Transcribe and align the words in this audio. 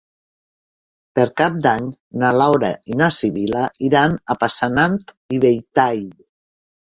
Per 1.17 1.25
Cap 1.41 1.59
d'Any 1.65 1.89
na 2.23 2.31
Laura 2.37 2.71
i 2.93 2.97
na 3.03 3.09
Sibil·la 3.19 3.67
iran 3.89 4.17
a 4.35 4.37
Passanant 4.45 4.99
i 5.37 5.41
Belltall. 5.45 6.03